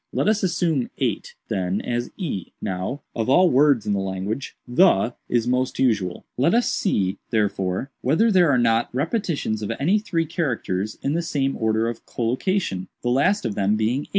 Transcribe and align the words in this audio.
"Let 0.11 0.27
us 0.27 0.41
assume 0.41 0.89
8, 0.97 1.35
then, 1.47 1.79
as 1.79 2.09
e. 2.17 2.53
Now, 2.59 3.03
of 3.15 3.29
all 3.29 3.51
words 3.51 3.85
in 3.85 3.93
the 3.93 3.99
language, 3.99 4.57
'the' 4.67 5.13
is 5.29 5.47
most 5.47 5.77
usual; 5.77 6.25
let 6.39 6.55
us 6.55 6.67
see, 6.67 7.19
therefore, 7.29 7.91
whether 8.01 8.31
there 8.31 8.49
are 8.49 8.57
not 8.57 8.89
repetitions 8.95 9.61
of 9.61 9.71
any 9.79 9.99
three 9.99 10.25
characters, 10.25 10.97
in 11.03 11.13
the 11.13 11.21
same 11.21 11.55
order 11.55 11.87
of 11.87 12.03
collocation, 12.07 12.87
the 13.03 13.11
last 13.11 13.45
of 13.45 13.53
them 13.53 13.75
being 13.75 14.01
8. 14.05 14.09